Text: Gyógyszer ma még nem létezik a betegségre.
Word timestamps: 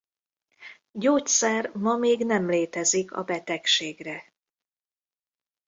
Gyógyszer 0.91 1.69
ma 1.73 1.95
még 1.97 2.25
nem 2.25 2.49
létezik 2.49 3.11
a 3.11 3.23
betegségre. 3.23 4.33